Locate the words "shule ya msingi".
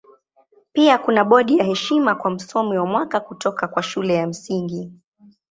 3.83-4.91